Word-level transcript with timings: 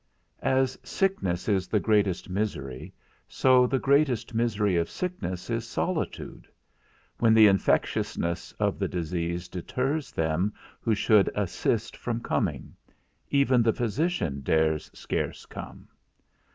As 0.41 0.79
sickness 0.81 1.47
is 1.47 1.67
the 1.67 1.79
greatest 1.79 2.27
misery, 2.27 2.91
so 3.27 3.67
the 3.67 3.77
greatest 3.77 4.33
misery 4.33 4.75
of 4.75 4.89
sickness 4.89 5.47
is 5.51 5.67
solitude; 5.67 6.47
when 7.19 7.35
the 7.35 7.45
infectiousness 7.45 8.51
of 8.53 8.79
the 8.79 8.87
disease 8.87 9.47
deters 9.47 10.11
them 10.11 10.55
who 10.79 10.95
should 10.95 11.29
assist 11.35 11.95
from 11.95 12.19
coming; 12.19 12.75
even 13.29 13.61
the 13.61 13.73
physician 13.73 14.41
dares 14.41 14.89
scarce 14.91 15.45
come. 15.45 15.87